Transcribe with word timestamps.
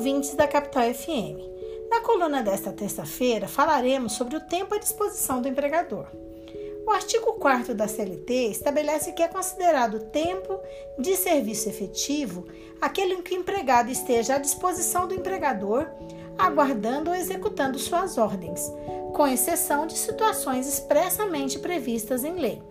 ouvintes 0.00 0.34
da 0.34 0.48
Capital 0.48 0.94
FM. 0.94 1.36
Na 1.90 2.00
coluna 2.00 2.42
desta 2.42 2.72
terça-feira, 2.72 3.46
falaremos 3.46 4.14
sobre 4.14 4.34
o 4.34 4.40
tempo 4.40 4.74
à 4.74 4.78
disposição 4.78 5.42
do 5.42 5.48
empregador. 5.48 6.06
O 6.86 6.90
artigo 6.90 7.34
4 7.34 7.74
da 7.74 7.86
CLT 7.86 8.32
estabelece 8.50 9.12
que 9.12 9.22
é 9.22 9.28
considerado 9.28 10.06
tempo 10.06 10.58
de 10.98 11.14
serviço 11.16 11.68
efetivo 11.68 12.46
aquele 12.80 13.12
em 13.12 13.20
que 13.20 13.34
o 13.34 13.38
empregado 13.38 13.90
esteja 13.90 14.36
à 14.36 14.38
disposição 14.38 15.06
do 15.06 15.12
empregador, 15.12 15.86
aguardando 16.38 17.10
ou 17.10 17.16
executando 17.16 17.78
suas 17.78 18.16
ordens, 18.16 18.72
com 19.12 19.28
exceção 19.28 19.86
de 19.86 19.98
situações 19.98 20.66
expressamente 20.66 21.58
previstas 21.58 22.24
em 22.24 22.36
lei. 22.36 22.62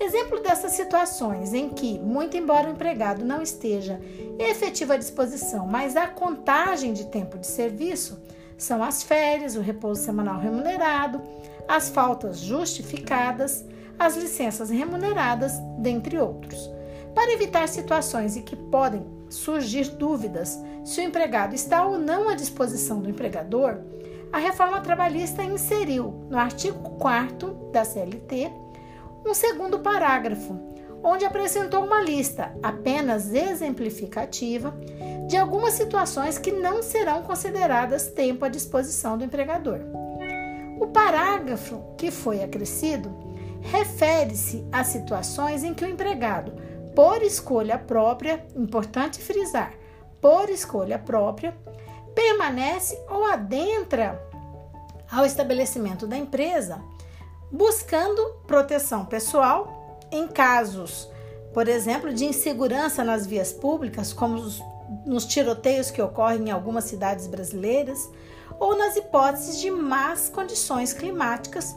Exemplo 0.00 0.40
dessas 0.40 0.72
situações 0.72 1.52
em 1.52 1.68
que, 1.68 1.98
muito 1.98 2.36
embora 2.36 2.68
o 2.68 2.72
empregado 2.72 3.24
não 3.24 3.42
esteja 3.42 4.00
efetiva 4.38 4.94
à 4.94 4.96
disposição, 4.96 5.66
mas 5.66 5.96
a 5.96 6.06
contagem 6.06 6.92
de 6.92 7.06
tempo 7.06 7.36
de 7.36 7.46
serviço, 7.46 8.22
são 8.56 8.82
as 8.82 9.02
férias, 9.02 9.56
o 9.56 9.60
repouso 9.60 10.02
semanal 10.02 10.38
remunerado, 10.40 11.20
as 11.66 11.88
faltas 11.90 12.38
justificadas, 12.38 13.64
as 13.98 14.16
licenças 14.16 14.70
remuneradas, 14.70 15.52
dentre 15.78 16.18
outros. 16.18 16.70
Para 17.14 17.32
evitar 17.32 17.68
situações 17.68 18.36
em 18.36 18.42
que 18.42 18.54
podem 18.54 19.04
surgir 19.28 19.88
dúvidas 19.90 20.58
se 20.84 21.00
o 21.00 21.04
empregado 21.04 21.54
está 21.54 21.84
ou 21.84 21.98
não 21.98 22.28
à 22.28 22.34
disposição 22.34 23.00
do 23.00 23.10
empregador, 23.10 23.78
a 24.32 24.38
reforma 24.38 24.80
trabalhista 24.80 25.42
inseriu 25.42 26.24
no 26.30 26.38
artigo 26.38 26.78
4 26.98 27.70
da 27.72 27.84
CLT 27.84 28.50
um 29.28 29.34
segundo 29.34 29.80
parágrafo, 29.80 30.58
onde 31.02 31.24
apresentou 31.24 31.84
uma 31.84 32.00
lista 32.00 32.56
apenas 32.62 33.32
exemplificativa 33.32 34.74
de 35.28 35.36
algumas 35.36 35.74
situações 35.74 36.38
que 36.38 36.50
não 36.50 36.82
serão 36.82 37.22
consideradas 37.22 38.08
tempo 38.08 38.44
à 38.44 38.48
disposição 38.48 39.18
do 39.18 39.24
empregador. 39.24 39.80
O 40.80 40.86
parágrafo 40.86 41.94
que 41.98 42.10
foi 42.10 42.42
acrescido 42.42 43.14
refere-se 43.60 44.66
a 44.72 44.82
situações 44.82 45.62
em 45.62 45.74
que 45.74 45.84
o 45.84 45.88
empregado, 45.88 46.52
por 46.94 47.22
escolha 47.22 47.78
própria, 47.78 48.46
importante 48.56 49.20
frisar, 49.20 49.74
por 50.22 50.48
escolha 50.48 50.98
própria, 50.98 51.54
permanece 52.14 52.98
ou 53.10 53.26
adentra 53.26 54.20
ao 55.10 55.26
estabelecimento 55.26 56.06
da 56.06 56.16
empresa 56.16 56.82
buscando 57.50 58.22
proteção 58.46 59.04
pessoal 59.04 60.00
em 60.10 60.26
casos, 60.28 61.08
por 61.52 61.68
exemplo, 61.68 62.12
de 62.12 62.24
insegurança 62.24 63.02
nas 63.02 63.26
vias 63.26 63.52
públicas, 63.52 64.12
como 64.12 64.36
os, 64.36 64.62
nos 65.06 65.26
tiroteios 65.26 65.90
que 65.90 66.00
ocorrem 66.00 66.48
em 66.48 66.50
algumas 66.50 66.84
cidades 66.84 67.26
brasileiras, 67.26 68.08
ou 68.58 68.76
nas 68.76 68.96
hipóteses 68.96 69.58
de 69.60 69.70
más 69.70 70.28
condições 70.28 70.92
climáticas, 70.92 71.76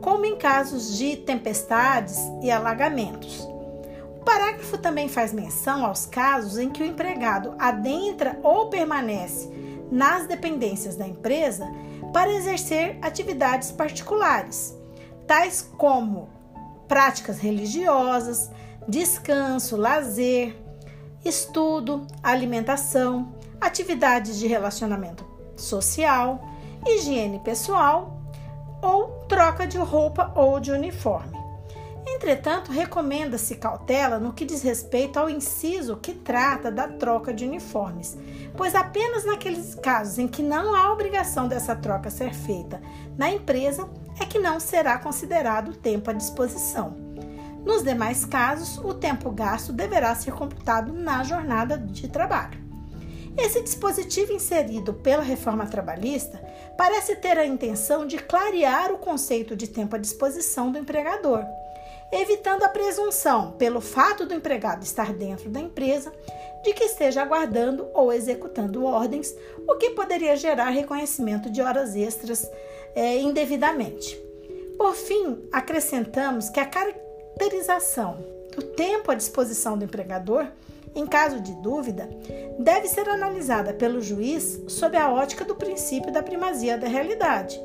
como 0.00 0.24
em 0.24 0.36
casos 0.36 0.96
de 0.96 1.16
tempestades 1.16 2.18
e 2.42 2.50
alagamentos. 2.50 3.40
O 4.20 4.24
parágrafo 4.24 4.78
também 4.78 5.08
faz 5.08 5.32
menção 5.32 5.84
aos 5.84 6.06
casos 6.06 6.58
em 6.58 6.68
que 6.68 6.82
o 6.82 6.86
empregado 6.86 7.54
adentra 7.58 8.38
ou 8.42 8.68
permanece 8.68 9.50
nas 9.90 10.26
dependências 10.26 10.96
da 10.96 11.06
empresa 11.06 11.66
para 12.12 12.32
exercer 12.32 12.98
atividades 13.00 13.70
particulares, 13.72 14.77
tais 15.28 15.62
como 15.76 16.30
práticas 16.88 17.38
religiosas, 17.38 18.50
descanso, 18.88 19.76
lazer, 19.76 20.56
estudo, 21.22 22.06
alimentação, 22.22 23.34
atividades 23.60 24.38
de 24.38 24.46
relacionamento 24.46 25.24
social, 25.54 26.42
higiene 26.86 27.38
pessoal 27.40 28.22
ou 28.80 29.26
troca 29.28 29.66
de 29.66 29.76
roupa 29.76 30.32
ou 30.34 30.58
de 30.58 30.72
uniforme. 30.72 31.37
Entretanto, 32.14 32.72
recomenda-se 32.72 33.56
cautela 33.56 34.18
no 34.18 34.32
que 34.32 34.44
diz 34.44 34.62
respeito 34.62 35.18
ao 35.18 35.30
inciso 35.30 35.96
que 35.96 36.12
trata 36.12 36.70
da 36.70 36.88
troca 36.88 37.32
de 37.32 37.44
uniformes, 37.44 38.16
pois 38.56 38.74
apenas 38.74 39.24
naqueles 39.24 39.74
casos 39.74 40.18
em 40.18 40.26
que 40.26 40.42
não 40.42 40.74
há 40.74 40.92
obrigação 40.92 41.46
dessa 41.46 41.76
troca 41.76 42.10
ser 42.10 42.34
feita 42.34 42.80
na 43.16 43.30
empresa 43.30 43.88
é 44.20 44.24
que 44.24 44.38
não 44.38 44.60
será 44.60 44.98
considerado 44.98 45.74
tempo 45.74 46.10
à 46.10 46.12
disposição. 46.12 46.96
Nos 47.64 47.82
demais 47.82 48.24
casos, 48.24 48.78
o 48.78 48.94
tempo 48.94 49.30
gasto 49.30 49.72
deverá 49.72 50.14
ser 50.14 50.32
computado 50.32 50.92
na 50.92 51.22
jornada 51.24 51.76
de 51.76 52.08
trabalho. 52.08 52.67
Esse 53.38 53.62
dispositivo 53.62 54.32
inserido 54.32 54.92
pela 54.92 55.22
reforma 55.22 55.64
trabalhista 55.64 56.40
parece 56.76 57.14
ter 57.16 57.38
a 57.38 57.46
intenção 57.46 58.04
de 58.04 58.18
clarear 58.18 58.92
o 58.92 58.98
conceito 58.98 59.54
de 59.54 59.68
tempo 59.68 59.94
à 59.94 59.98
disposição 59.98 60.72
do 60.72 60.78
empregador, 60.78 61.44
evitando 62.10 62.64
a 62.64 62.68
presunção, 62.68 63.52
pelo 63.52 63.80
fato 63.80 64.26
do 64.26 64.34
empregado 64.34 64.82
estar 64.82 65.12
dentro 65.12 65.48
da 65.48 65.60
empresa, 65.60 66.12
de 66.64 66.72
que 66.72 66.84
esteja 66.84 67.22
aguardando 67.22 67.88
ou 67.94 68.12
executando 68.12 68.84
ordens, 68.84 69.32
o 69.68 69.76
que 69.76 69.90
poderia 69.90 70.36
gerar 70.36 70.70
reconhecimento 70.70 71.48
de 71.48 71.62
horas 71.62 71.94
extras 71.94 72.50
é, 72.94 73.18
indevidamente. 73.18 74.20
Por 74.76 74.94
fim, 74.94 75.48
acrescentamos 75.52 76.50
que 76.50 76.58
a 76.58 76.66
caracterização 76.66 78.18
do 78.54 78.62
tempo 78.62 79.12
à 79.12 79.14
disposição 79.14 79.78
do 79.78 79.84
empregador, 79.84 80.46
em 80.94 81.06
caso 81.06 81.40
de 81.40 81.54
dúvida, 81.54 82.08
deve 82.58 82.88
ser 82.88 83.08
analisada 83.08 83.72
pelo 83.72 84.00
juiz 84.00 84.60
sob 84.68 84.96
a 84.96 85.12
ótica 85.12 85.44
do 85.44 85.54
princípio 85.54 86.12
da 86.12 86.22
primazia 86.22 86.78
da 86.78 86.86
realidade, 86.86 87.60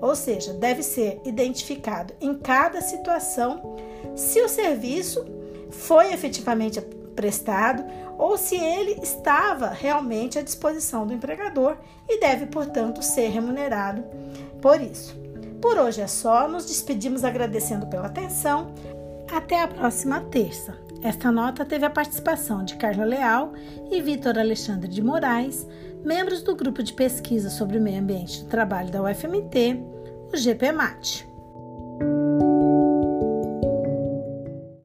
ou 0.00 0.14
seja, 0.14 0.52
deve 0.52 0.82
ser 0.82 1.20
identificado 1.24 2.14
em 2.20 2.34
cada 2.34 2.80
situação 2.80 3.76
se 4.14 4.40
o 4.40 4.48
serviço 4.48 5.24
foi 5.70 6.12
efetivamente 6.12 6.80
prestado 7.14 7.84
ou 8.18 8.36
se 8.36 8.56
ele 8.56 8.98
estava 9.02 9.68
realmente 9.68 10.38
à 10.38 10.42
disposição 10.42 11.06
do 11.06 11.12
empregador 11.12 11.76
e 12.08 12.20
deve, 12.20 12.46
portanto, 12.46 13.02
ser 13.02 13.28
remunerado 13.28 14.04
por 14.60 14.80
isso. 14.80 15.16
Por 15.60 15.78
hoje 15.78 16.00
é 16.00 16.06
só, 16.06 16.46
nos 16.46 16.66
despedimos 16.66 17.24
agradecendo 17.24 17.86
pela 17.86 18.06
atenção. 18.06 18.72
Até 19.30 19.60
a 19.60 19.68
próxima 19.68 20.20
terça. 20.20 20.85
Esta 21.02 21.30
nota 21.30 21.64
teve 21.64 21.84
a 21.84 21.90
participação 21.90 22.64
de 22.64 22.76
Carla 22.76 23.04
Leal 23.04 23.52
e 23.90 24.00
Vitor 24.00 24.38
Alexandre 24.38 24.88
de 24.88 25.02
Moraes, 25.02 25.66
membros 26.04 26.42
do 26.42 26.56
grupo 26.56 26.82
de 26.82 26.92
pesquisa 26.92 27.50
sobre 27.50 27.78
o 27.78 27.82
meio 27.82 28.00
ambiente 28.00 28.42
do 28.42 28.48
trabalho 28.48 28.90
da 28.90 29.02
UFMT, 29.02 29.80
o 30.32 30.36
GPMAT. 30.36 31.35